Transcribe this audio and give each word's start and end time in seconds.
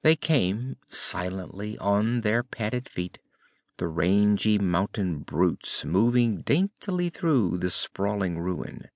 They 0.00 0.16
came 0.16 0.76
silently 0.88 1.76
on 1.76 2.22
their 2.22 2.42
padded 2.42 2.88
feet, 2.88 3.18
the 3.76 3.88
rangy 3.88 4.56
mountain 4.58 5.18
brutes 5.18 5.84
moving 5.84 6.40
daintily 6.40 7.10
through 7.10 7.58
the 7.58 7.68
sprawling 7.68 8.38
ruin. 8.38 8.88